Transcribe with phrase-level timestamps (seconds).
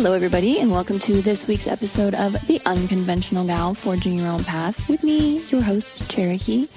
[0.00, 4.42] Hello, everybody, and welcome to this week's episode of The Unconventional Gal Forging Your Own
[4.42, 6.68] Path with me, your host, Cherokee.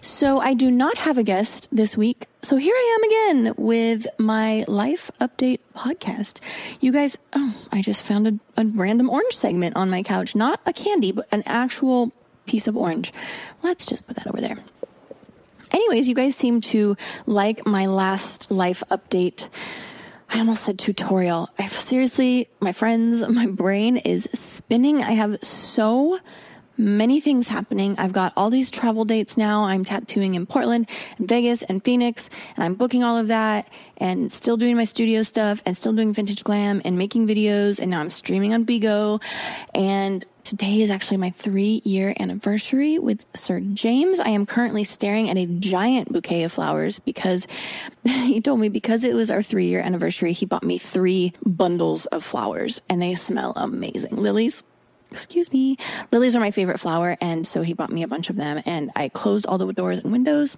[0.00, 2.28] So, I do not have a guest this week.
[2.42, 6.38] So, here I am again with my life update podcast.
[6.78, 10.36] You guys, oh, I just found a, a random orange segment on my couch.
[10.36, 12.12] Not a candy, but an actual
[12.46, 13.12] piece of orange.
[13.64, 14.58] Let's just put that over there.
[15.72, 19.48] Anyways, you guys seem to like my last life update.
[20.32, 21.50] I almost said tutorial.
[21.58, 25.02] I seriously, my friends, my brain is spinning.
[25.02, 26.18] I have so
[26.82, 27.94] many things happening.
[27.98, 29.64] I've got all these travel dates now.
[29.64, 34.32] I'm tattooing in Portland and Vegas and Phoenix, and I'm booking all of that and
[34.32, 37.78] still doing my studio stuff and still doing vintage glam and making videos.
[37.78, 39.22] And now I'm streaming on Bigo.
[39.74, 44.18] And today is actually my three year anniversary with Sir James.
[44.18, 47.46] I am currently staring at a giant bouquet of flowers because
[48.04, 52.06] he told me because it was our three year anniversary, he bought me three bundles
[52.06, 54.16] of flowers and they smell amazing.
[54.16, 54.62] Lilies
[55.12, 55.76] excuse me,
[56.10, 57.16] lilies are my favorite flower.
[57.20, 60.00] And so he bought me a bunch of them and I closed all the doors
[60.00, 60.56] and windows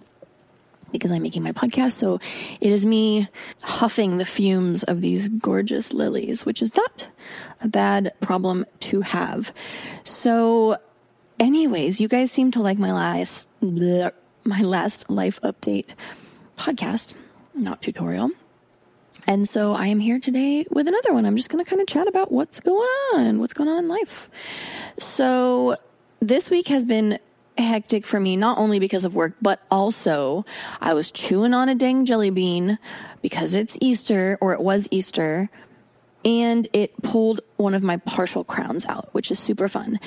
[0.93, 1.93] because I'm making my podcast.
[1.93, 2.21] So
[2.61, 3.29] it is me
[3.63, 7.09] huffing the fumes of these gorgeous lilies, which is not
[7.61, 9.53] a bad problem to have.
[10.05, 10.79] So
[11.41, 14.13] anyways, you guys seem to like my last, bleh,
[14.45, 15.95] my last life update
[16.57, 17.15] podcast,
[17.55, 18.31] not tutorial.
[19.27, 21.25] And so I am here today with another one.
[21.25, 23.89] I'm just going to kind of chat about what's going on, what's going on in
[23.89, 24.31] life.
[24.99, 25.77] So
[26.21, 27.19] this week has been
[27.57, 30.45] hectic for me, not only because of work, but also
[30.81, 32.79] I was chewing on a dang jelly bean
[33.23, 35.49] because it's Easter or it was Easter
[36.25, 40.01] and it pulled one of my partial crowns out, which is super fun.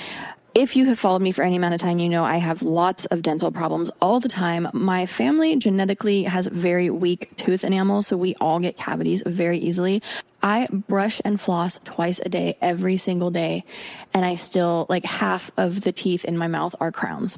[0.57, 3.05] If you have followed me for any amount of time, you know I have lots
[3.05, 4.67] of dental problems all the time.
[4.73, 10.01] My family genetically has very weak tooth enamel, so we all get cavities very easily.
[10.41, 13.65] I brush and floss twice a day, every single day,
[14.15, 17.37] and I still, like, half of the teeth in my mouth are crowns.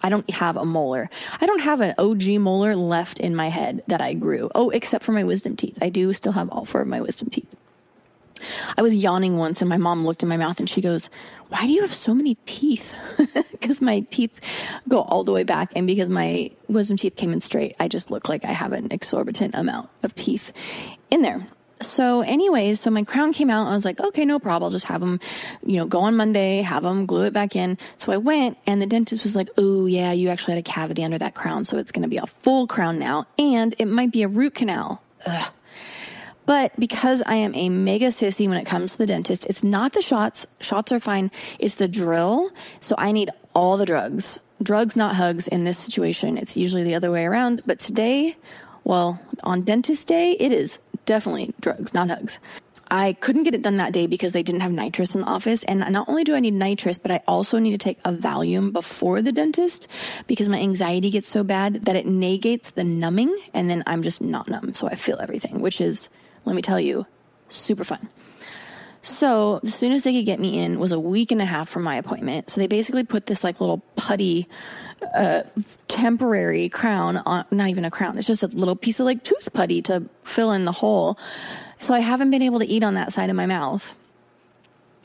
[0.00, 1.10] I don't have a molar.
[1.40, 4.48] I don't have an OG molar left in my head that I grew.
[4.54, 5.78] Oh, except for my wisdom teeth.
[5.82, 7.52] I do still have all four of my wisdom teeth.
[8.76, 11.10] I was yawning once and my mom looked in my mouth and she goes,
[11.48, 12.94] Why do you have so many teeth?
[13.60, 14.40] Because my teeth
[14.88, 15.70] go all the way back.
[15.76, 18.90] And because my wisdom teeth came in straight, I just look like I have an
[18.90, 20.50] exorbitant amount of teeth
[21.10, 21.46] in there.
[21.82, 23.66] So, anyways, so my crown came out.
[23.66, 24.66] I was like, okay, no problem.
[24.66, 25.18] I'll just have them,
[25.64, 27.78] you know, go on Monday, have them glue it back in.
[27.96, 31.04] So I went and the dentist was like, oh, yeah, you actually had a cavity
[31.04, 31.64] under that crown.
[31.64, 33.26] So it's going to be a full crown now.
[33.38, 35.02] And it might be a root canal.
[35.24, 35.52] Ugh.
[36.46, 39.92] But because I am a mega sissy when it comes to the dentist, it's not
[39.92, 40.46] the shots.
[40.60, 41.30] Shots are fine.
[41.58, 42.50] It's the drill.
[42.80, 44.40] So I need all the drugs.
[44.62, 46.36] Drugs, not hugs in this situation.
[46.36, 47.62] It's usually the other way around.
[47.66, 48.36] But today,
[48.84, 52.38] well, on dentist day, it is definitely drugs, not hugs.
[52.90, 55.62] I couldn't get it done that day because they didn't have nitrous in the office.
[55.64, 58.72] And not only do I need nitrous, but I also need to take a Valium
[58.72, 59.86] before the dentist
[60.26, 64.20] because my anxiety gets so bad that it negates the numbing and then I'm just
[64.20, 64.74] not numb.
[64.74, 66.08] So I feel everything, which is
[66.44, 67.06] let me tell you,
[67.48, 68.08] super fun.
[69.02, 71.82] So the soonest they could get me in was a week and a half from
[71.82, 72.50] my appointment.
[72.50, 74.46] So they basically put this like little putty,
[75.14, 75.44] uh,
[75.88, 78.18] temporary crown on, not even a crown.
[78.18, 81.18] It's just a little piece of like tooth putty to fill in the hole.
[81.80, 83.94] So I haven't been able to eat on that side of my mouth.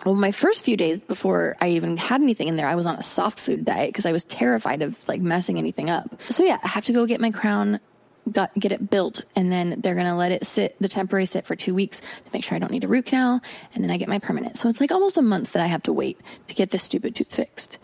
[0.05, 2.95] Well, my first few days before I even had anything in there, I was on
[2.95, 6.21] a soft food diet because I was terrified of like messing anything up.
[6.29, 7.79] So yeah, I have to go get my crown
[8.31, 11.45] got get it built and then they're going to let it sit the temporary sit
[11.45, 13.41] for 2 weeks to make sure I don't need a root canal
[13.73, 14.57] and then I get my permanent.
[14.57, 17.15] So it's like almost a month that I have to wait to get this stupid
[17.15, 17.77] tooth fixed.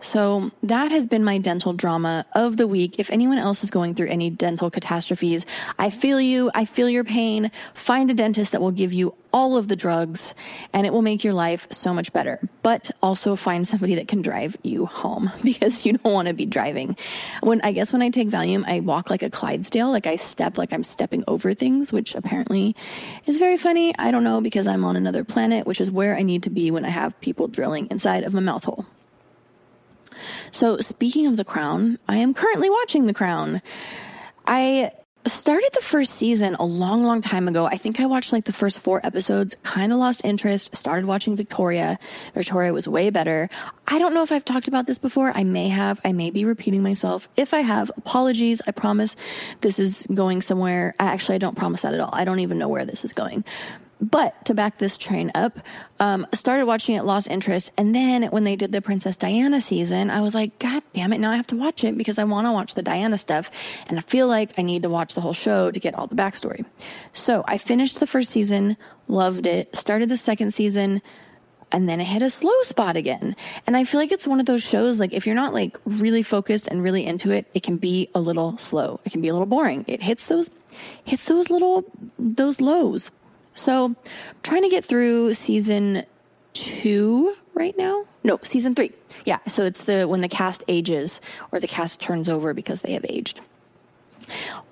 [0.00, 2.96] So that has been my dental drama of the week.
[2.98, 5.44] If anyone else is going through any dental catastrophes,
[5.78, 6.50] I feel you.
[6.54, 7.50] I feel your pain.
[7.74, 10.34] Find a dentist that will give you all of the drugs
[10.72, 12.38] and it will make your life so much better.
[12.62, 16.46] But also find somebody that can drive you home because you don't want to be
[16.46, 16.96] driving.
[17.42, 20.58] When I guess when I take Valium, I walk like a Clydesdale, like I step
[20.58, 22.76] like I'm stepping over things, which apparently
[23.26, 23.94] is very funny.
[23.98, 26.70] I don't know because I'm on another planet, which is where I need to be
[26.70, 28.86] when I have people drilling inside of my mouth hole.
[30.50, 33.62] So, speaking of The Crown, I am currently watching The Crown.
[34.46, 34.92] I
[35.26, 37.66] started the first season a long, long time ago.
[37.66, 41.36] I think I watched like the first four episodes, kind of lost interest, started watching
[41.36, 41.98] Victoria.
[42.34, 43.50] Victoria was way better.
[43.86, 45.32] I don't know if I've talked about this before.
[45.34, 46.00] I may have.
[46.04, 47.28] I may be repeating myself.
[47.36, 48.62] If I have, apologies.
[48.66, 49.16] I promise
[49.60, 50.94] this is going somewhere.
[50.98, 52.10] Actually, I don't promise that at all.
[52.12, 53.44] I don't even know where this is going.
[54.00, 55.58] But to back this train up,
[55.98, 57.72] um, started watching it, lost interest.
[57.76, 61.18] And then when they did the Princess Diana season, I was like, God damn it,
[61.18, 63.50] now I have to watch it because I want to watch the Diana stuff.
[63.88, 66.14] And I feel like I need to watch the whole show to get all the
[66.14, 66.64] backstory.
[67.12, 68.76] So I finished the first season,
[69.08, 71.02] loved it, started the second season,
[71.70, 73.36] and then it hit a slow spot again.
[73.66, 76.22] And I feel like it's one of those shows, like if you're not like really
[76.22, 79.00] focused and really into it, it can be a little slow.
[79.04, 79.84] It can be a little boring.
[79.86, 80.50] It hits those,
[81.04, 81.84] hits those little,
[82.18, 83.10] those lows.
[83.58, 83.96] So I'm
[84.42, 86.04] trying to get through season
[86.52, 88.04] two right now.
[88.24, 88.92] No, season three.
[89.24, 89.38] Yeah.
[89.46, 91.20] So it's the, when the cast ages
[91.52, 93.40] or the cast turns over because they have aged.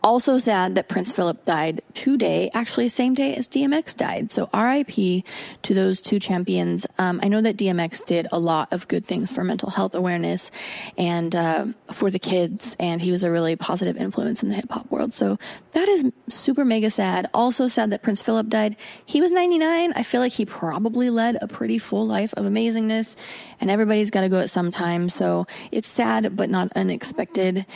[0.07, 4.31] Also sad that Prince Philip died today, actually same day as DMX died.
[4.31, 5.25] So RIP
[5.63, 6.87] to those two champions.
[6.97, 10.53] Um, I know that DMX did a lot of good things for mental health awareness
[10.97, 14.71] and uh, for the kids, and he was a really positive influence in the hip
[14.71, 15.13] hop world.
[15.13, 15.41] So
[15.73, 17.29] that is super mega sad.
[17.35, 18.77] Also sad that Prince Philip died.
[19.07, 19.93] He was 99.
[19.93, 23.17] I feel like he probably led a pretty full life of amazingness,
[23.61, 25.09] and everybody's got to go at some time.
[25.09, 27.67] So it's sad, but not unexpected.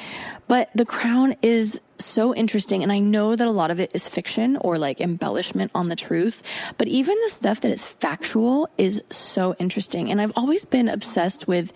[0.46, 2.82] But The Crown is so interesting.
[2.82, 5.96] And I know that a lot of it is fiction or like embellishment on the
[5.96, 6.42] truth,
[6.78, 10.10] but even the stuff that is factual is so interesting.
[10.10, 11.72] And I've always been obsessed with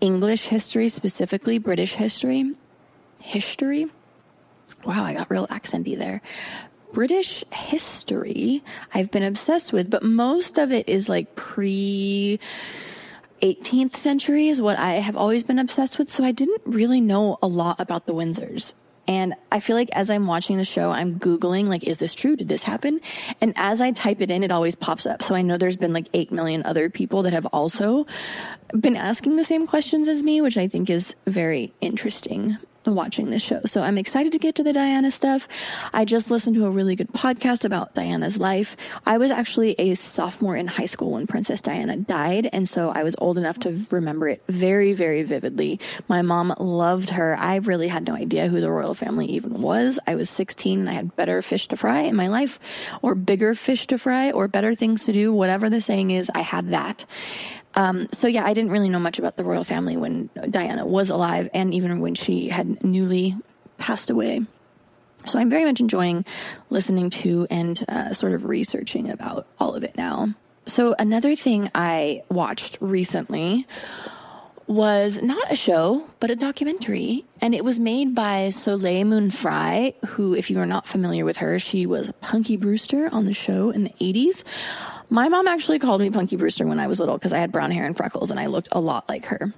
[0.00, 2.54] English history, specifically British history.
[3.20, 3.86] History?
[4.84, 6.20] Wow, I got real accenty there.
[6.92, 8.62] British history
[8.92, 12.38] I've been obsessed with, but most of it is like pre
[13.42, 16.10] 18th century is what I have always been obsessed with.
[16.10, 18.72] So I didn't really know a lot about the Windsors.
[19.06, 22.36] And I feel like as I'm watching the show, I'm Googling, like, is this true?
[22.36, 23.00] Did this happen?
[23.40, 25.22] And as I type it in, it always pops up.
[25.22, 28.06] So I know there's been like 8 million other people that have also
[28.78, 32.58] been asking the same questions as me, which I think is very interesting
[32.92, 33.60] watching this show.
[33.66, 35.48] So I'm excited to get to the Diana stuff.
[35.92, 38.76] I just listened to a really good podcast about Diana's life.
[39.06, 42.48] I was actually a sophomore in high school when Princess Diana died.
[42.52, 45.80] And so I was old enough to remember it very, very vividly.
[46.08, 47.36] My mom loved her.
[47.38, 49.98] I really had no idea who the royal family even was.
[50.06, 52.58] I was 16 and I had better fish to fry in my life
[53.02, 55.32] or bigger fish to fry or better things to do.
[55.32, 57.06] Whatever the saying is, I had that.
[57.76, 61.10] Um, so yeah, I didn't really know much about the royal family when Diana was
[61.10, 63.36] alive and even when she had newly
[63.78, 64.42] passed away.
[65.26, 66.24] So I'm very much enjoying
[66.70, 70.34] listening to and uh, sort of researching about all of it now.
[70.66, 73.66] So another thing I watched recently
[74.66, 77.24] was not a show, but a documentary.
[77.40, 81.38] And it was made by Soleil Moon Frye, who, if you are not familiar with
[81.38, 84.44] her, she was Punky Brewster on the show in the 80s.
[85.14, 87.70] My mom actually called me Punky Brewster when I was little because I had brown
[87.70, 89.54] hair and freckles and I looked a lot like her.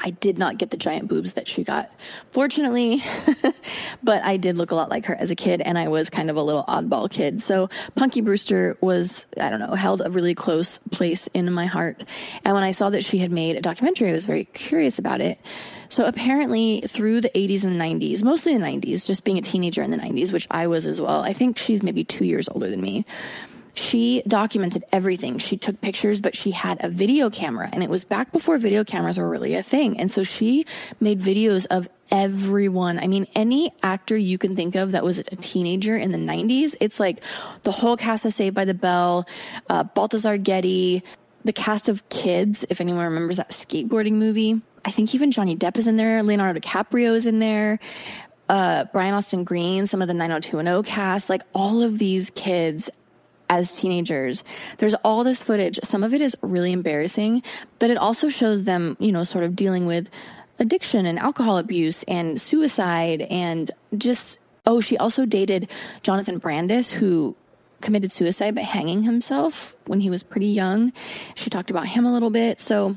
[0.00, 1.90] I did not get the giant boobs that she got,
[2.32, 3.04] fortunately,
[4.02, 6.30] but I did look a lot like her as a kid, and I was kind
[6.30, 7.42] of a little oddball kid.
[7.42, 12.04] So Punky Brewster was, I don't know, held a really close place in my heart.
[12.44, 15.20] And when I saw that she had made a documentary, I was very curious about
[15.20, 15.38] it.
[15.88, 19.90] So apparently, through the 80s and 90s, mostly the 90s, just being a teenager in
[19.90, 22.80] the 90s, which I was as well, I think she's maybe two years older than
[22.80, 23.04] me
[23.78, 25.38] she documented everything.
[25.38, 28.84] She took pictures, but she had a video camera and it was back before video
[28.84, 29.98] cameras were really a thing.
[30.00, 30.64] And so she
[30.98, 32.98] made videos of everyone.
[32.98, 36.74] I mean, any actor you can think of that was a teenager in the 90s,
[36.80, 37.22] it's like
[37.64, 39.26] the whole cast of Saved by the Bell,
[39.68, 41.02] uh, Balthazar Getty,
[41.44, 44.60] the cast of Kids, if anyone remembers that skateboarding movie.
[44.84, 47.78] I think even Johnny Depp is in there, Leonardo DiCaprio is in there.
[48.48, 52.88] Uh, Brian Austin Green, some of the 90210 cast, like all of these kids
[53.48, 54.44] as teenagers.
[54.78, 55.78] There's all this footage.
[55.82, 57.42] Some of it is really embarrassing,
[57.78, 60.10] but it also shows them, you know, sort of dealing with
[60.58, 65.70] addiction and alcohol abuse and suicide and just, oh, she also dated
[66.02, 67.36] Jonathan Brandis, who
[67.80, 70.92] committed suicide by hanging himself when he was pretty young.
[71.34, 72.58] She talked about him a little bit.
[72.60, 72.96] So,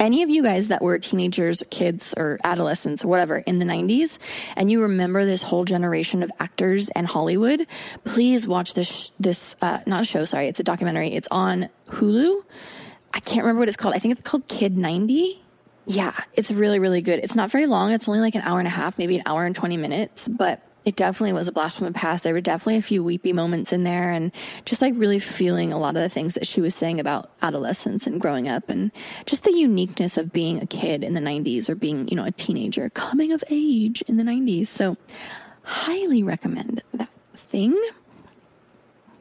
[0.00, 4.18] any of you guys that were teenagers, kids, or adolescents, or whatever in the 90s,
[4.56, 7.66] and you remember this whole generation of actors and Hollywood,
[8.04, 11.12] please watch this, this, uh, not a show, sorry, it's a documentary.
[11.12, 12.42] It's on Hulu.
[13.12, 13.94] I can't remember what it's called.
[13.94, 15.42] I think it's called Kid 90.
[15.86, 17.20] Yeah, it's really, really good.
[17.22, 17.92] It's not very long.
[17.92, 20.62] It's only like an hour and a half, maybe an hour and 20 minutes, but
[20.84, 22.24] it definitely was a blast from the past.
[22.24, 24.32] There were definitely a few weepy moments in there and
[24.64, 28.06] just like really feeling a lot of the things that she was saying about adolescence
[28.06, 28.90] and growing up and
[29.26, 32.30] just the uniqueness of being a kid in the 90s or being, you know, a
[32.30, 34.68] teenager coming of age in the 90s.
[34.68, 34.96] So,
[35.62, 37.78] highly recommend that thing.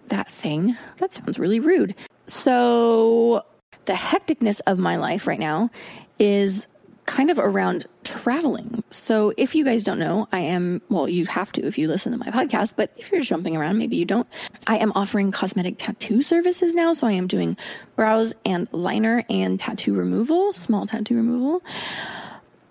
[0.08, 0.78] That thing.
[0.98, 1.94] That sounds really rude.
[2.26, 3.44] So,
[3.86, 5.72] the hecticness of my life right now
[6.20, 6.68] is
[7.10, 8.84] kind of around traveling.
[8.92, 12.12] So if you guys don't know, I am, well, you have to if you listen
[12.12, 14.28] to my podcast, but if you're jumping around, maybe you don't.
[14.68, 16.94] I am offering cosmetic tattoo services now.
[16.94, 17.58] So I am doing
[17.96, 21.64] brows and liner and tattoo removal, small tattoo removal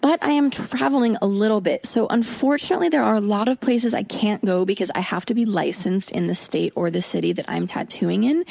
[0.01, 1.85] but I am traveling a little bit.
[1.85, 5.35] So unfortunately, there are a lot of places I can't go because I have to
[5.35, 8.45] be licensed in the state or the city that I'm tattooing in.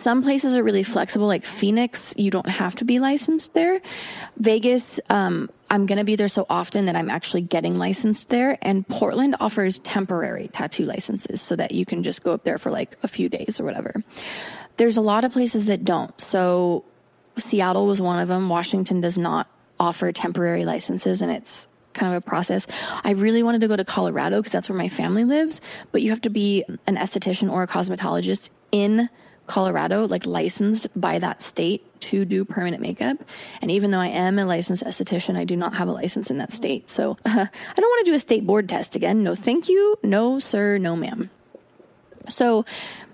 [0.00, 3.82] Some places are really flexible, like Phoenix, you don't have to be licensed there.
[4.38, 8.56] Vegas, um, I'm going to be there so often that I'm actually getting licensed there.
[8.62, 12.70] And Portland offers temporary tattoo licenses so that you can just go up there for
[12.70, 14.02] like a few days or whatever.
[14.78, 16.18] There's a lot of places that don't.
[16.18, 16.82] So
[17.36, 18.48] Seattle was one of them.
[18.48, 22.66] Washington does not offer temporary licenses and it's kind of a process.
[23.04, 25.60] I really wanted to go to Colorado because that's where my family lives,
[25.92, 29.10] but you have to be an esthetician or a cosmetologist in
[29.50, 33.18] Colorado, like licensed by that state to do permanent makeup.
[33.60, 36.38] And even though I am a licensed esthetician, I do not have a license in
[36.38, 36.88] that state.
[36.88, 39.24] So uh, I don't want to do a state board test again.
[39.24, 39.96] No, thank you.
[40.04, 40.78] No, sir.
[40.78, 41.30] No, ma'am.
[42.28, 42.64] So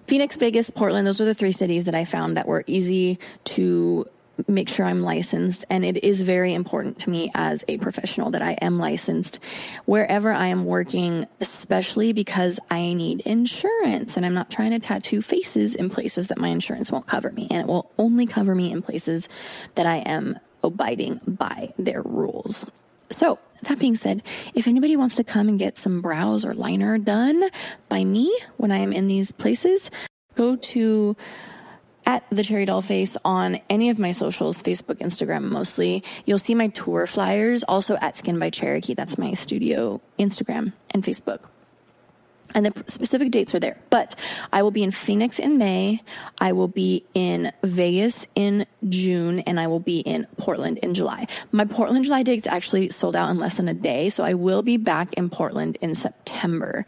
[0.06, 4.06] Phoenix, Vegas, Portland, those were the three cities that I found that were easy to
[4.48, 5.64] make sure I'm licensed.
[5.70, 9.40] And it is very important to me as a professional that I am licensed
[9.84, 15.22] wherever I am working, especially because I need insurance and I'm not trying to tattoo
[15.22, 17.48] faces in places that my insurance won't cover me.
[17.50, 19.28] And it will only cover me in places
[19.74, 22.66] that I am abiding by their rules.
[23.10, 24.22] So, that being said,
[24.54, 27.42] if anybody wants to come and get some brows or liner done
[27.88, 29.90] by me when I am in these places,
[30.34, 31.16] go to
[32.06, 36.04] at the Cherry Doll Face on any of my socials, Facebook, Instagram mostly.
[36.24, 38.94] You'll see my tour flyers also at Skin by Cherokee.
[38.94, 41.40] That's my studio Instagram and Facebook.
[42.54, 43.76] And the specific dates are there.
[43.90, 44.14] But
[44.52, 46.02] I will be in Phoenix in May.
[46.38, 49.40] I will be in Vegas in June.
[49.40, 51.26] And I will be in Portland in July.
[51.50, 54.10] My Portland, July dates actually sold out in less than a day.
[54.10, 56.86] So I will be back in Portland in September.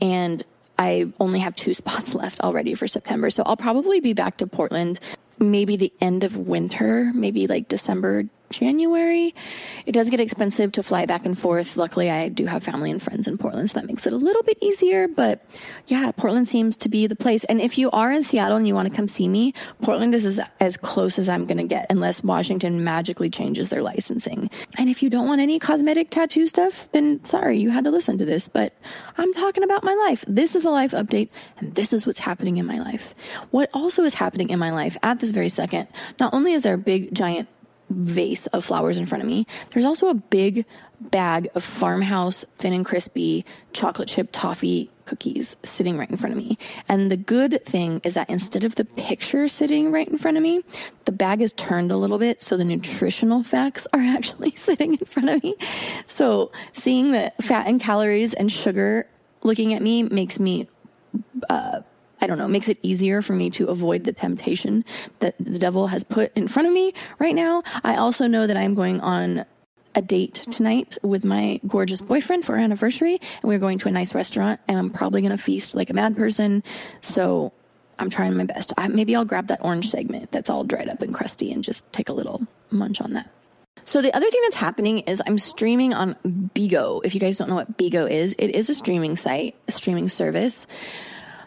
[0.00, 0.44] And
[0.78, 3.30] I only have two spots left already for September.
[3.30, 5.00] So I'll probably be back to Portland
[5.38, 9.34] maybe the end of winter, maybe like December, January.
[9.86, 11.76] It does get expensive to fly back and forth.
[11.76, 14.42] Luckily, I do have family and friends in Portland, so that makes it a little
[14.42, 15.08] bit easier.
[15.08, 15.44] But
[15.86, 17.44] yeah, Portland seems to be the place.
[17.44, 20.24] And if you are in Seattle and you want to come see me, Portland is
[20.24, 24.50] as, as close as I'm going to get unless Washington magically changes their licensing.
[24.76, 28.18] And if you don't want any cosmetic tattoo stuff, then sorry, you had to listen
[28.18, 28.48] to this.
[28.48, 28.74] But
[29.18, 30.24] I'm talking about my life.
[30.26, 33.14] This is a life update, and this is what's happening in my life.
[33.50, 35.88] What also is happening in my life at this very second,
[36.18, 37.48] not only is there a big, giant
[37.90, 39.46] vase of flowers in front of me.
[39.70, 40.64] There's also a big
[41.00, 46.38] bag of farmhouse thin and crispy chocolate chip toffee cookies sitting right in front of
[46.38, 46.58] me.
[46.88, 50.42] And the good thing is that instead of the picture sitting right in front of
[50.42, 50.64] me,
[51.04, 55.06] the bag is turned a little bit so the nutritional facts are actually sitting in
[55.06, 55.54] front of me.
[56.06, 59.06] So seeing the fat and calories and sugar
[59.42, 60.68] looking at me makes me
[61.48, 61.80] uh,
[62.20, 64.84] I don't know, makes it easier for me to avoid the temptation
[65.20, 67.62] that the devil has put in front of me right now.
[67.84, 69.44] I also know that I'm going on
[69.94, 73.90] a date tonight with my gorgeous boyfriend for our anniversary, and we're going to a
[73.90, 76.62] nice restaurant, and I'm probably going to feast like a mad person.
[77.00, 77.52] So
[77.98, 78.72] I'm trying my best.
[78.76, 81.90] I, maybe I'll grab that orange segment that's all dried up and crusty and just
[81.92, 83.30] take a little munch on that.
[83.84, 86.16] So the other thing that's happening is I'm streaming on
[86.54, 87.00] Bigo.
[87.04, 90.08] If you guys don't know what Bigo is, it is a streaming site, a streaming
[90.08, 90.66] service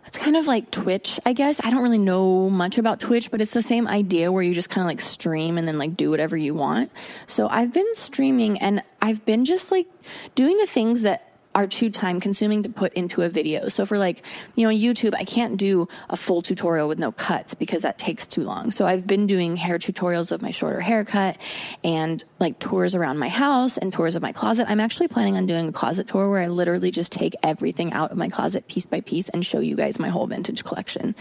[0.09, 1.61] it's kind of like Twitch, I guess.
[1.63, 4.71] I don't really know much about Twitch, but it's the same idea where you just
[4.71, 6.91] kind of like stream and then like do whatever you want.
[7.27, 9.85] So I've been streaming and I've been just like
[10.33, 13.69] doing the things that are too time consuming to put into a video.
[13.69, 14.23] So for like,
[14.55, 18.27] you know, YouTube, I can't do a full tutorial with no cuts because that takes
[18.27, 18.69] too long.
[18.69, 21.37] So I've been doing hair tutorials of my shorter haircut
[21.83, 24.69] and like tours around my house and tours of my closet.
[24.69, 28.11] I'm actually planning on doing a closet tour where I literally just take everything out
[28.11, 31.15] of my closet piece by piece and show you guys my whole vintage collection.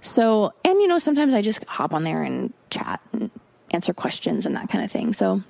[0.00, 3.30] So, and you know, sometimes I just hop on there and chat and
[3.72, 5.12] answer questions and that kind of thing.
[5.12, 5.42] So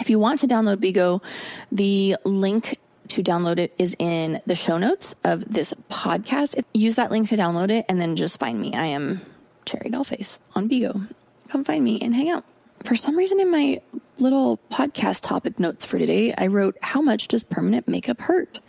[0.00, 1.22] if you want to download Bigo,
[1.70, 6.62] the link to download it is in the show notes of this podcast.
[6.72, 8.74] Use that link to download it and then just find me.
[8.74, 9.20] I am
[9.64, 11.08] Cherry Dollface on Bigo.
[11.48, 12.44] Come find me and hang out.
[12.82, 13.80] For some reason, in my
[14.18, 18.60] little podcast topic notes for today, I wrote, How much does permanent makeup hurt?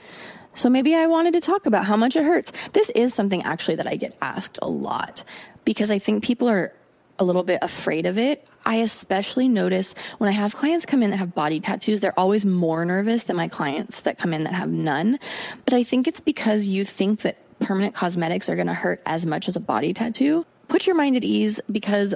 [0.53, 2.53] So maybe I wanted to talk about how much it hurts.
[2.71, 5.23] This is something actually that I get asked a lot
[5.65, 6.73] because I think people are
[7.19, 8.47] a little bit afraid of it.
[8.65, 12.45] I especially notice when I have clients come in that have body tattoos, they're always
[12.45, 15.19] more nervous than my clients that come in that have none.
[15.65, 19.25] But I think it's because you think that permanent cosmetics are going to hurt as
[19.25, 20.45] much as a body tattoo.
[20.67, 22.15] Put your mind at ease because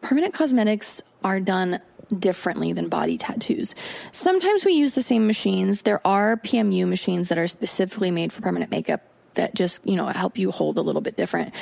[0.00, 1.80] permanent cosmetics are done
[2.16, 3.74] differently than body tattoos.
[4.12, 5.82] Sometimes we use the same machines.
[5.82, 9.02] There are PMU machines that are specifically made for permanent makeup
[9.34, 11.54] that just, you know, help you hold a little bit different.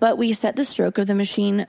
[0.00, 1.66] But we set the stroke of the machine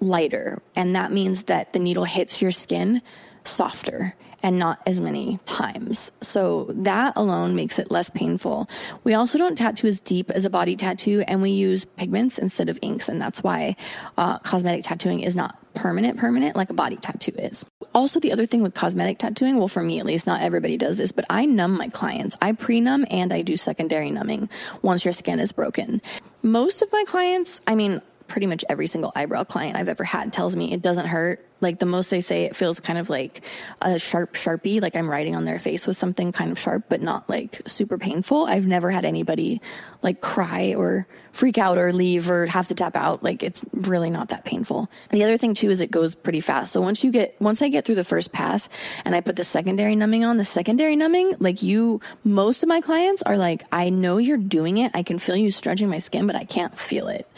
[0.00, 3.02] lighter, and that means that the needle hits your skin
[3.44, 6.10] softer and not as many times.
[6.20, 8.68] So that alone makes it less painful.
[9.04, 12.68] We also don't tattoo as deep as a body tattoo and we use pigments instead
[12.68, 13.08] of inks.
[13.08, 13.76] And that's why
[14.16, 17.64] uh, cosmetic tattooing is not permanent, permanent like a body tattoo is.
[17.94, 20.98] Also, the other thing with cosmetic tattooing, well, for me at least, not everybody does
[20.98, 22.36] this, but I numb my clients.
[22.40, 24.48] I pre numb and I do secondary numbing
[24.82, 26.00] once your skin is broken.
[26.42, 28.00] Most of my clients, I mean,
[28.30, 31.44] pretty much every single eyebrow client I've ever had tells me it doesn't hurt.
[31.60, 33.42] Like the most they say, it feels kind of like
[33.82, 37.02] a sharp sharpie, like I'm writing on their face with something kind of sharp, but
[37.02, 38.46] not like super painful.
[38.46, 39.60] I've never had anybody
[40.00, 43.22] like cry or freak out or leave or have to tap out.
[43.22, 44.88] Like it's really not that painful.
[45.10, 46.72] The other thing too is it goes pretty fast.
[46.72, 48.70] So once you get, once I get through the first pass
[49.04, 52.80] and I put the secondary numbing on, the secondary numbing, like you, most of my
[52.80, 54.92] clients are like, I know you're doing it.
[54.94, 57.28] I can feel you stretching my skin, but I can't feel it.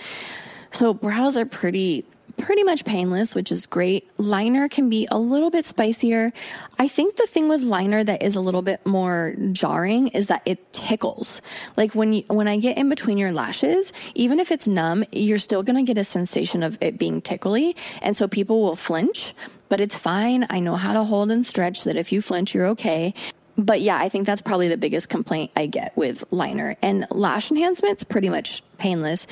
[0.73, 2.05] So brows are pretty
[2.39, 4.09] pretty much painless, which is great.
[4.19, 6.33] Liner can be a little bit spicier.
[6.79, 10.43] I think the thing with liner that is a little bit more jarring is that
[10.45, 11.43] it tickles.
[11.77, 15.39] Like when you, when I get in between your lashes, even if it's numb, you're
[15.39, 17.77] still going to get a sensation of it being tickly.
[18.01, 19.35] And so people will flinch,
[19.69, 20.47] but it's fine.
[20.51, 23.15] I know how to hold and stretch so that if you flinch, you're okay
[23.57, 27.51] but yeah, I think that's probably the biggest complaint I get with liner and lash
[27.51, 29.27] enhancement's pretty much painless.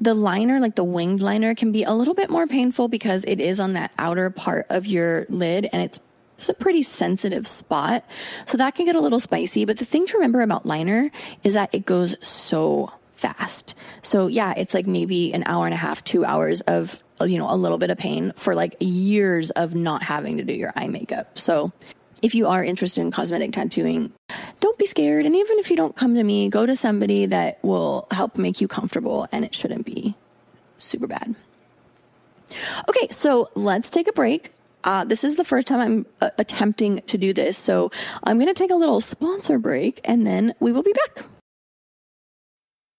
[0.00, 3.40] The liner, like the winged liner can be a little bit more painful because it
[3.40, 6.00] is on that outer part of your lid and it's
[6.38, 8.04] it's a pretty sensitive spot.
[8.44, 9.64] So that can get a little spicy.
[9.64, 11.10] But the thing to remember about liner
[11.42, 13.74] is that it goes so fast.
[14.02, 17.50] So yeah, it's like maybe an hour and a half, two hours of, you know,
[17.50, 20.88] a little bit of pain for like years of not having to do your eye
[20.88, 21.38] makeup.
[21.38, 21.72] So
[22.22, 24.12] if you are interested in cosmetic tattooing,
[24.60, 25.26] don't be scared.
[25.26, 28.60] And even if you don't come to me, go to somebody that will help make
[28.60, 30.14] you comfortable and it shouldn't be
[30.78, 31.34] super bad.
[32.88, 34.52] Okay, so let's take a break.
[34.84, 37.58] Uh, this is the first time I'm uh, attempting to do this.
[37.58, 37.90] So
[38.22, 41.24] I'm going to take a little sponsor break and then we will be back.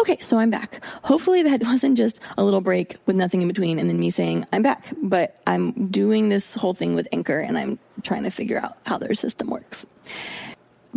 [0.00, 0.84] Okay, so I'm back.
[1.04, 4.46] Hopefully that wasn't just a little break with nothing in between and then me saying
[4.52, 8.58] I'm back, but I'm doing this whole thing with Anchor and I'm trying to figure
[8.58, 9.86] out how their system works.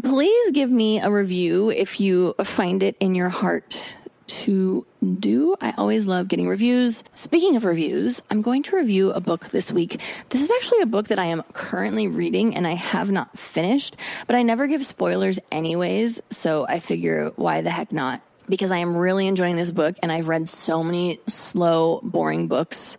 [0.02, 3.82] Please give me a review if you find it in your heart
[4.30, 4.86] to
[5.20, 5.56] do.
[5.60, 7.04] I always love getting reviews.
[7.16, 10.00] Speaking of reviews, I'm going to review a book this week.
[10.30, 13.96] This is actually a book that I am currently reading and I have not finished,
[14.28, 18.22] but I never give spoilers anyways, so I figure why the heck not?
[18.50, 22.98] Because I am really enjoying this book and I've read so many slow, boring books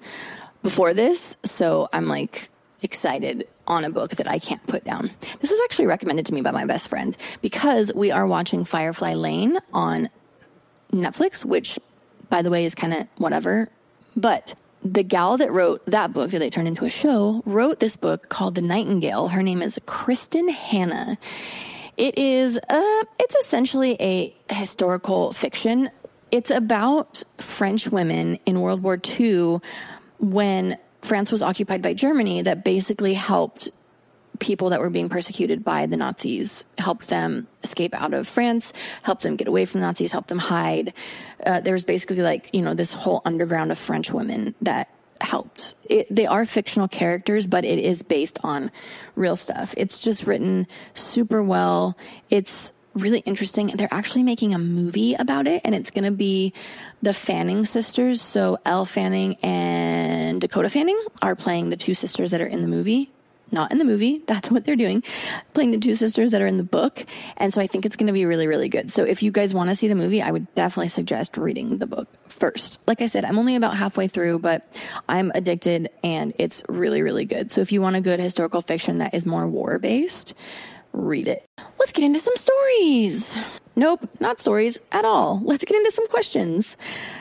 [0.62, 1.36] before this.
[1.42, 2.50] So I'm like
[2.82, 5.10] excited on a book that I can't put down.
[5.40, 9.14] This was actually recommended to me by my best friend because we are watching Firefly
[9.14, 10.08] Lane on
[10.92, 11.78] Netflix, which
[12.28, 13.68] by the way is kind of whatever.
[14.16, 17.96] But the gal that wrote that book that they turned into a show wrote this
[17.96, 19.28] book called The Nightingale.
[19.28, 21.18] Her name is Kristin Hannah.
[22.00, 25.90] It is, uh, it's essentially a historical fiction.
[26.30, 29.60] It's about French women in World War II
[30.18, 33.68] when France was occupied by Germany that basically helped
[34.38, 39.22] people that were being persecuted by the Nazis, helped them escape out of France, helped
[39.22, 40.94] them get away from the Nazis, helped them hide.
[41.44, 44.88] Uh, there was basically like, you know, this whole underground of French women that
[45.22, 45.74] helped.
[45.84, 48.70] It, they are fictional characters, but it is based on
[49.16, 49.74] real stuff.
[49.76, 51.96] It's just written super well.
[52.30, 53.68] It's really interesting.
[53.68, 56.52] They're actually making a movie about it, and it's going to be
[57.02, 58.20] the Fanning sisters.
[58.20, 62.68] So Elle Fanning and Dakota Fanning are playing the two sisters that are in the
[62.68, 63.10] movie
[63.52, 64.22] not in the movie.
[64.26, 65.02] That's what they're doing,
[65.54, 67.04] playing the two sisters that are in the book.
[67.36, 68.90] And so I think it's going to be really, really good.
[68.90, 71.86] So if you guys want to see the movie, I would definitely suggest reading the
[71.86, 72.78] book first.
[72.86, 74.66] Like I said, I'm only about halfway through, but
[75.08, 77.50] I'm addicted and it's really, really good.
[77.50, 80.34] So if you want a good historical fiction that is more war based,
[80.92, 81.46] read it.
[81.78, 83.36] Let's get into some stories.
[83.76, 85.40] Nope, not stories at all.
[85.44, 86.76] Let's get into some questions.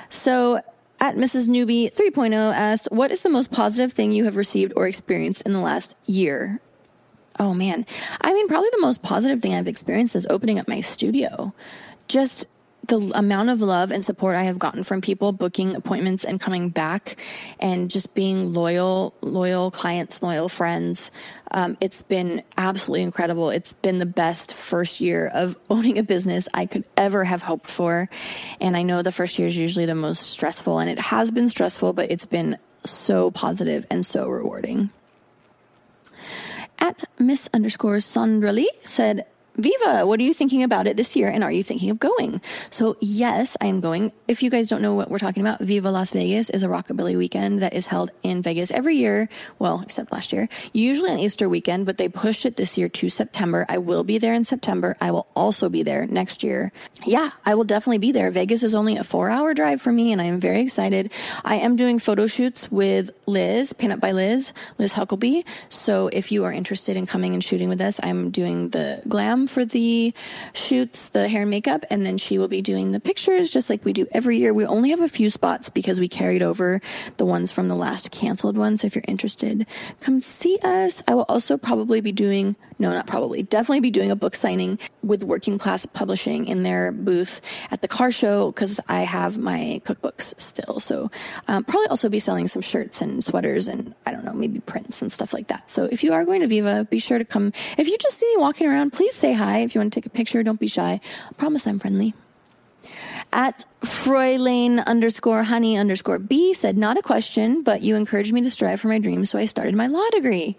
[0.10, 0.62] So
[1.02, 1.48] At Mrs.
[1.48, 5.54] Newby 3.0 asked, What is the most positive thing you have received or experienced in
[5.54, 6.60] the last year?
[7.40, 7.86] Oh man.
[8.22, 11.54] I mean, probably the most positive thing I've experienced is opening up my studio.
[12.10, 12.48] Just
[12.89, 16.69] the amount of love and support I have gotten from people booking appointments and coming
[16.69, 17.17] back
[17.60, 21.12] and just being loyal, loyal clients, loyal friends.
[21.52, 23.52] Um, it's been absolutely incredible.
[23.52, 27.69] It's been the best first year of owning a business I could ever have hoped
[27.69, 28.10] for.
[28.60, 31.47] And I know the first year is usually the most stressful and it has been
[31.47, 34.89] stressful, but it's been so positive and so rewarding.
[36.80, 39.25] At Miss underscore Saundra Leigh said,
[39.60, 41.28] Viva, what are you thinking about it this year?
[41.30, 42.39] And are you thinking of going?
[42.69, 44.13] So, yes, I am going.
[44.26, 47.17] If you guys don't know what we're talking about, Viva Las Vegas is a rockabilly
[47.17, 49.28] weekend that is held in Vegas every year.
[49.60, 53.10] Well, except last year, usually on Easter weekend, but they pushed it this year to
[53.10, 53.65] September.
[53.67, 54.95] I will be there in September.
[55.02, 56.72] I will also be there next year.
[57.06, 58.32] Yeah, I will definitely be there.
[58.32, 61.12] Vegas is only a four hour drive for me, and I am very excited.
[61.43, 65.43] I am doing photo shoots with Liz, Pin Up by Liz, Liz Huckleby.
[65.67, 69.49] So, if you are interested in coming and shooting with us, I'm doing the glam
[69.50, 70.14] for the
[70.54, 73.84] shoots, the hair and makeup, and then she will be doing the pictures just like
[73.84, 74.54] we do every year.
[74.54, 76.82] We only have a few spots because we carried over
[77.18, 78.78] the ones from the last canceled one.
[78.78, 79.66] So if you're interested,
[80.00, 81.04] come see us.
[81.08, 84.80] I will also probably be doing, no, not probably, definitely be doing a book signing
[85.04, 89.82] with Working Class Publishing in their booth at the car show because I have my
[89.86, 90.80] cookbooks still.
[90.80, 91.12] So
[91.50, 95.02] um, probably also be selling some shirts and sweaters and I don't know, maybe prints
[95.02, 95.70] and stuff like that.
[95.70, 97.52] So if you are going to Viva, be sure to come.
[97.78, 99.60] If you just see me walking around, please say hi.
[99.60, 101.02] If you want to take a picture, don't be shy.
[101.30, 102.13] I promise I'm friendly.
[103.32, 108.50] At Froilein underscore honey underscore bee said, not a question, but you encouraged me to
[108.50, 110.58] strive for my dreams, so I started my law degree.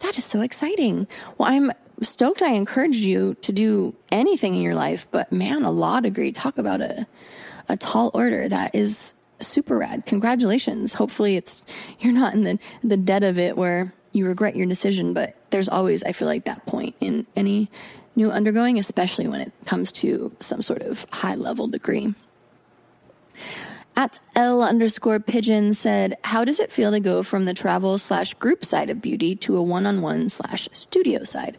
[0.00, 1.06] That is so exciting.
[1.36, 5.70] Well, I'm stoked I encouraged you to do anything in your life, but man, a
[5.70, 7.06] law degree, talk about a,
[7.68, 8.48] a tall order.
[8.48, 10.06] That is super rad.
[10.06, 10.94] Congratulations.
[10.94, 11.64] Hopefully it's,
[12.00, 15.68] you're not in the, the dead of it where you regret your decision, but there's
[15.68, 17.70] always, I feel like that point in any
[18.16, 22.14] new undergoing, especially when it comes to some sort of high level degree.
[23.98, 28.32] At el underscore pigeon said, How does it feel to go from the travel slash
[28.34, 31.58] group side of beauty to a one on one slash studio side?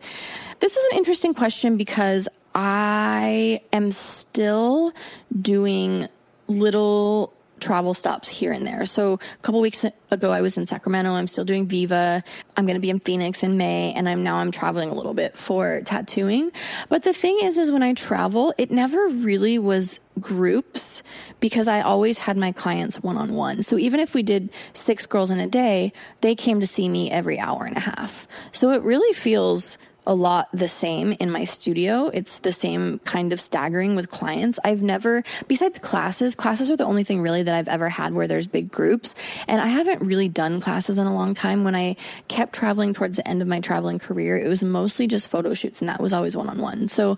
[0.62, 4.93] This is an interesting question because I am still
[5.41, 6.08] doing
[6.47, 8.86] little travel stops here and there.
[8.86, 11.12] So a couple weeks ago, I was in Sacramento.
[11.12, 12.23] I'm still doing Viva.
[12.60, 15.13] I'm going to be in Phoenix in May, and I'm now I'm traveling a little
[15.13, 16.52] bit for tattooing.
[16.89, 21.02] But the thing is, is when I travel, it never really was groups
[21.39, 23.62] because I always had my clients one on one.
[23.62, 27.10] So even if we did six girls in a day, they came to see me
[27.10, 28.28] every hour and a half.
[28.52, 32.07] So it really feels a lot the same in my studio.
[32.07, 34.59] It's the same kind of staggering with clients.
[34.63, 38.27] I've never, besides classes, classes are the only thing really that I've ever had where
[38.27, 39.15] there's big groups.
[39.47, 41.63] And I haven't really done classes in a long time.
[41.63, 41.95] When I
[42.27, 45.81] kept traveling towards the end of my traveling career, it was mostly just photo shoots
[45.81, 46.88] and that was always one on one.
[46.88, 47.17] So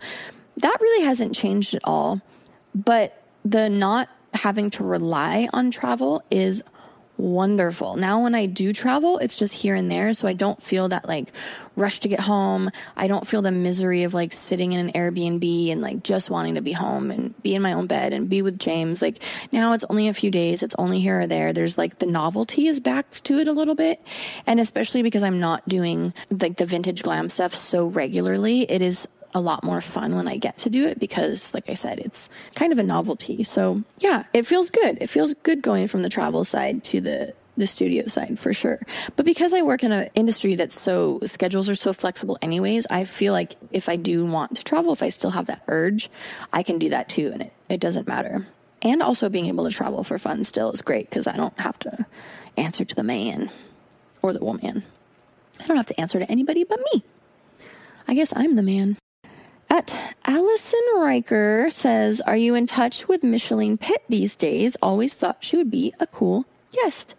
[0.58, 2.22] that really hasn't changed at all.
[2.76, 6.64] But the not having to rely on travel is
[7.22, 7.96] wonderful.
[7.96, 10.14] Now, when I do travel, it's just here and there.
[10.14, 11.32] So I don't feel that like
[11.76, 12.72] rush to get home.
[12.98, 16.56] I don't feel the misery of like sitting in an Airbnb and like just wanting
[16.56, 19.02] to be home and be in my own bed and be with James.
[19.02, 19.20] Like
[19.52, 20.64] now it's only a few days.
[20.64, 21.54] It's only here or there.
[21.54, 24.02] There's like the novelty is back to it a little bit.
[24.48, 29.08] And especially because I'm not doing like the vintage glam stuff so regularly, it is
[29.34, 32.30] a lot more fun when I get to do it because, like I said, it's
[32.56, 33.44] kind of a novelty.
[33.44, 34.98] So, yeah, it feels good.
[35.02, 38.80] It feels good going from the travel side to the the studio side for sure.
[39.16, 43.04] But because I work in an industry that's so schedules are so flexible anyways, I
[43.04, 46.10] feel like if I do want to travel, if I still have that urge,
[46.54, 48.48] I can do that too and it, it doesn't matter.
[48.82, 51.78] And also being able to travel for fun still is great because I don't have
[51.80, 52.06] to
[52.58, 53.52] answer to the man
[54.22, 54.84] or the woman.
[55.60, 57.04] I don't have to answer to anybody but me.
[58.08, 58.98] I guess I'm the man.
[59.72, 64.76] At Allison Reicher says, Are you in touch with Micheline Pitt these days?
[64.82, 67.16] Always thought she would be a cool guest.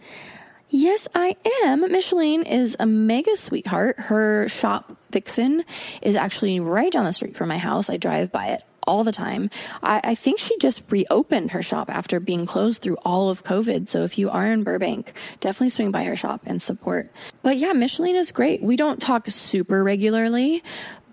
[0.69, 1.81] Yes, I am.
[1.91, 3.99] Micheline is a mega sweetheart.
[3.99, 5.65] Her shop, Vixen,
[6.03, 7.88] is actually right down the street from my house.
[7.88, 9.49] I drive by it all the time.
[9.83, 13.88] I, I, think she just reopened her shop after being closed through all of COVID.
[13.88, 17.11] So if you are in Burbank, definitely swing by her shop and support.
[17.41, 18.62] But yeah, Micheline is great.
[18.62, 20.62] We don't talk super regularly,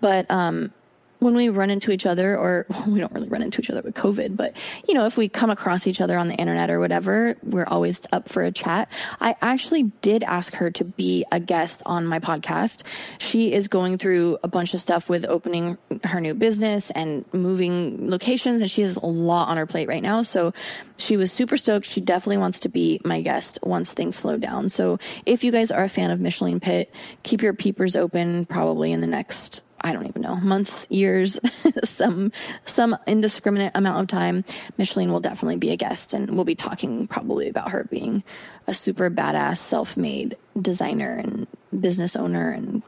[0.02, 0.72] but um,
[1.20, 3.82] when we run into each other, or well, we don't really run into each other
[3.82, 4.56] with COVID, but
[4.88, 8.00] you know, if we come across each other on the internet or whatever, we're always
[8.12, 8.90] up for a chat.
[9.20, 12.82] I actually did ask her to be a guest on my podcast.
[13.18, 18.10] She is going through a bunch of stuff with opening her new business and moving
[18.10, 20.22] locations, and she has a lot on her plate right now.
[20.22, 20.52] So
[20.96, 21.86] she was super stoked.
[21.86, 24.68] She definitely wants to be my guest once things slow down.
[24.68, 28.92] So if you guys are a fan of Micheline Pitt, keep your peepers open probably
[28.92, 31.38] in the next I don't even know, months, years,
[31.84, 32.32] some
[32.64, 34.44] some indiscriminate amount of time,
[34.78, 38.22] Micheline will definitely be a guest and we'll be talking probably about her being
[38.66, 41.46] a super badass self-made designer and
[41.78, 42.82] business owner and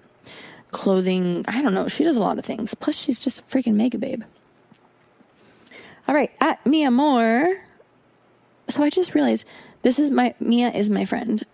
[0.71, 1.45] clothing.
[1.49, 2.75] I don't know, she does a lot of things.
[2.75, 4.23] Plus she's just a freaking mega babe.
[6.09, 7.65] All right, at Mia Moore.
[8.69, 9.47] So I just realized
[9.83, 11.45] this is my Mia is my friend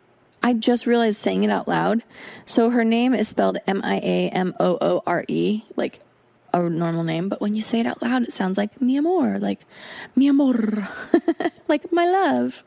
[0.42, 2.02] I just realized saying it out loud.
[2.46, 6.00] So her name is spelled M I A M O O R E, like
[6.54, 9.38] a normal name, but when you say it out loud, it sounds like mi amor,
[9.38, 9.60] like
[10.16, 10.88] mi amor,
[11.68, 12.62] like my love.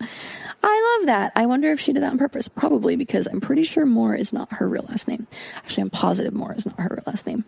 [0.64, 1.32] I love that.
[1.36, 2.48] I wonder if she did that on purpose.
[2.48, 5.26] Probably because I'm pretty sure Moore is not her real last name.
[5.58, 7.46] Actually, I'm positive Moore is not her real last name.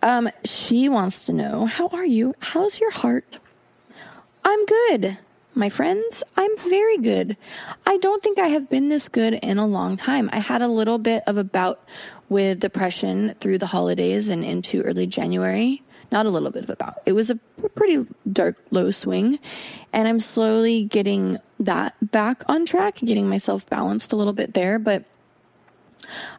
[0.00, 2.34] Um, she wants to know, how are you?
[2.38, 3.38] How's your heart?
[4.44, 5.18] I'm good
[5.58, 7.36] my friends, I'm very good.
[7.84, 10.30] I don't think I have been this good in a long time.
[10.32, 11.84] I had a little bit of a bout
[12.28, 15.82] with depression through the holidays and into early January.
[16.12, 17.02] Not a little bit of a bout.
[17.04, 17.34] It was a
[17.74, 19.40] pretty dark, low swing.
[19.92, 24.78] And I'm slowly getting that back on track, getting myself balanced a little bit there.
[24.78, 25.04] But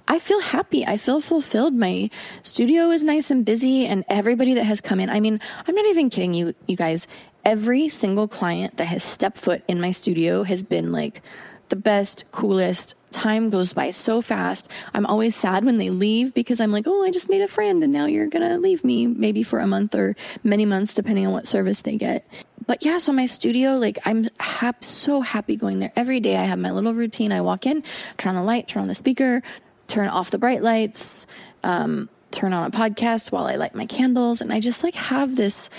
[0.07, 0.85] I feel happy.
[0.85, 1.73] I feel fulfilled.
[1.73, 2.09] My
[2.41, 5.09] studio is nice and busy and everybody that has come in.
[5.09, 7.05] I mean, I'm not even kidding you, you guys
[7.49, 11.23] every single client that has stepped foot in my studio has been like
[11.69, 12.93] the best, coolest.
[13.09, 14.69] Time goes by so fast.
[14.93, 17.83] I'm always sad when they leave because I'm like, oh, I just made a friend
[17.83, 21.25] and now you're going to leave me maybe for a month or many months, depending
[21.25, 22.23] on what service they get.
[22.67, 26.37] But yeah, so my studio, like I'm hap- so happy going there every day.
[26.37, 27.31] I have my little routine.
[27.31, 27.81] I walk in,
[28.19, 29.41] turn on the light, turn on the speaker,
[29.87, 31.25] turn off the bright lights,
[31.63, 34.39] um, turn on a podcast while I light my candles.
[34.39, 35.71] And I just like have this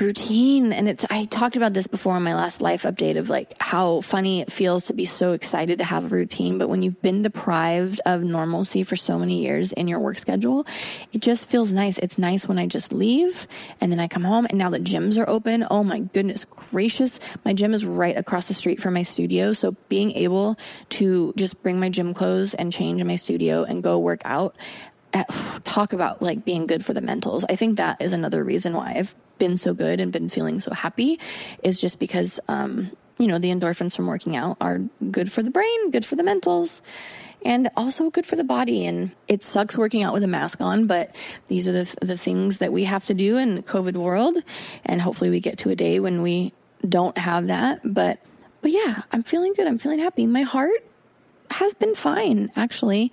[0.00, 0.72] routine.
[0.72, 4.00] And it's i talked about this before in my last life update of like how
[4.00, 7.22] funny it feels to be so excited to have a routine but when you've been
[7.22, 10.66] deprived of normalcy for so many years in your work schedule
[11.12, 11.98] it just feels nice.
[11.98, 13.46] It's nice when i just leave
[13.80, 15.66] and then i come home and now the gyms are open.
[15.70, 17.20] Oh my goodness gracious.
[17.44, 19.52] My gym is right across the street from my studio.
[19.52, 20.58] So being able
[20.90, 24.56] to just bring my gym clothes and change in my studio and go work out
[25.12, 25.24] eh,
[25.64, 27.44] talk about like being good for the mentals.
[27.48, 30.72] I think that is another reason why I've been so good and been feeling so
[30.72, 31.18] happy
[31.62, 35.50] is just because, um, you know, the endorphins from working out are good for the
[35.50, 36.80] brain, good for the mentals,
[37.44, 38.86] and also good for the body.
[38.86, 41.14] And it sucks working out with a mask on, but
[41.48, 44.36] these are the, the things that we have to do in COVID world.
[44.84, 46.52] And hopefully we get to a day when we
[46.88, 47.80] don't have that.
[47.84, 48.20] But,
[48.60, 49.66] but yeah, I'm feeling good.
[49.66, 50.26] I'm feeling happy.
[50.26, 50.84] My heart
[51.50, 53.12] has been fine, actually.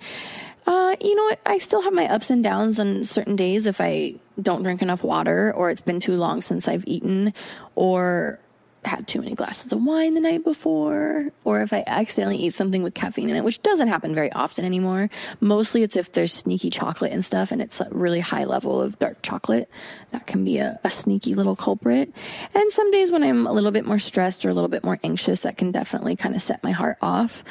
[0.66, 1.40] Uh, you know what?
[1.46, 5.02] I still have my ups and downs on certain days if I don't drink enough
[5.02, 7.32] water or it's been too long since I've eaten
[7.74, 8.38] or
[8.84, 12.82] had too many glasses of wine the night before or if I accidentally eat something
[12.82, 15.10] with caffeine in it, which doesn't happen very often anymore.
[15.40, 18.98] Mostly it's if there's sneaky chocolate and stuff and it's a really high level of
[18.98, 19.68] dark chocolate.
[20.12, 22.12] That can be a, a sneaky little culprit.
[22.54, 25.00] And some days when I'm a little bit more stressed or a little bit more
[25.02, 27.42] anxious, that can definitely kind of set my heart off.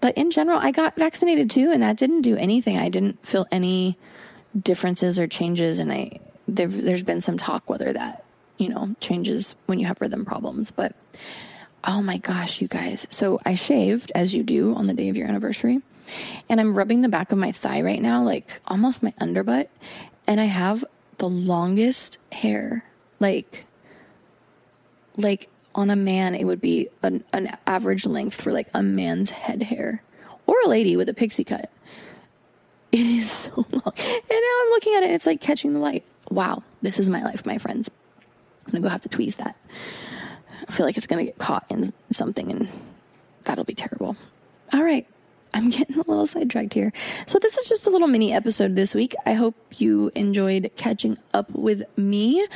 [0.00, 2.76] But in general, I got vaccinated too, and that didn't do anything.
[2.76, 3.96] I didn't feel any
[4.60, 8.24] differences or changes, and I there, there's been some talk whether that
[8.58, 10.94] you know changes when you have rhythm problems, but.
[11.86, 13.06] Oh my gosh, you guys.
[13.10, 15.82] So I shaved as you do on the day of your anniversary.
[16.48, 19.68] And I'm rubbing the back of my thigh right now, like almost my underbutt.
[20.26, 20.84] And I have
[21.18, 22.84] the longest hair.
[23.20, 23.66] Like,
[25.16, 29.30] like on a man, it would be an, an average length for like a man's
[29.30, 30.02] head hair
[30.46, 31.70] or a lady with a pixie cut.
[32.98, 33.92] It is so long.
[33.96, 36.04] And now I'm looking at it, it's like catching the light.
[36.30, 37.90] Wow, this is my life, my friends.
[38.66, 39.56] I'm gonna go have to tweeze that.
[40.68, 42.68] I feel like it's gonna get caught in something and
[43.42, 44.16] that'll be terrible.
[44.72, 45.08] All right.
[45.52, 46.92] I'm getting a little sidetracked here.
[47.26, 49.14] So, this is just a little mini episode this week.
[49.26, 52.46] I hope you enjoyed catching up with me.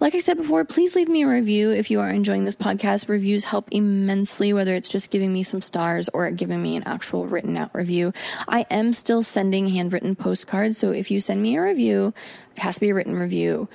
[0.00, 3.06] Like I said before, please leave me a review if you are enjoying this podcast.
[3.10, 7.26] Reviews help immensely, whether it's just giving me some stars or giving me an actual
[7.26, 8.14] written out review.
[8.48, 10.78] I am still sending handwritten postcards.
[10.78, 12.14] So if you send me a review,
[12.56, 13.68] it has to be a written review.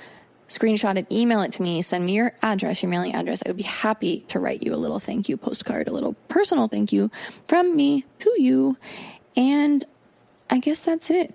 [0.48, 3.40] Screenshot it, email it to me, send me your address, your mailing address.
[3.46, 6.66] I would be happy to write you a little thank you postcard, a little personal
[6.66, 7.08] thank you
[7.46, 8.76] from me to you.
[9.36, 9.84] And
[10.50, 11.32] I guess that's it.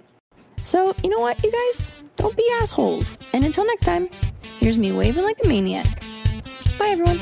[0.65, 1.93] So, you know what, you guys?
[2.17, 3.17] Don't be assholes.
[3.33, 4.09] And until next time,
[4.61, 6.03] here's me waving like a maniac.
[6.77, 7.19] Bye, everyone.